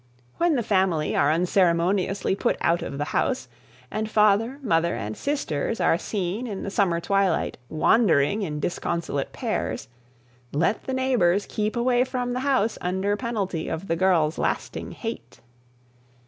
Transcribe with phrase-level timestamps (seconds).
[0.37, 3.47] When the family are unceremoniously put out of the house,
[3.91, 9.89] and father, mother, and sisters are seen in the summer twilight, wandering in disconsolate pairs,
[10.53, 15.39] let the neighbours keep away from the house under penalty of the girl's lasting hate.